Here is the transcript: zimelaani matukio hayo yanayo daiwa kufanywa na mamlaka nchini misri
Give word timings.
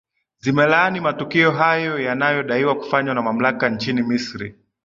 zimelaani 0.39 0.99
matukio 0.99 1.51
hayo 1.51 1.99
yanayo 1.99 2.43
daiwa 2.43 2.75
kufanywa 2.75 3.15
na 3.15 3.21
mamlaka 3.21 3.69
nchini 3.69 4.01
misri 4.03 4.55